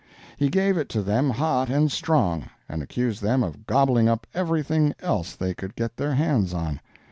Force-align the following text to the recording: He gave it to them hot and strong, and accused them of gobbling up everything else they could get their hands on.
He 0.35 0.49
gave 0.49 0.79
it 0.79 0.89
to 0.89 1.03
them 1.03 1.29
hot 1.29 1.69
and 1.69 1.91
strong, 1.91 2.49
and 2.67 2.81
accused 2.81 3.21
them 3.21 3.43
of 3.43 3.67
gobbling 3.67 4.09
up 4.09 4.25
everything 4.33 4.95
else 4.99 5.35
they 5.35 5.53
could 5.53 5.75
get 5.75 5.95
their 5.97 6.15
hands 6.15 6.55
on. 6.55 6.79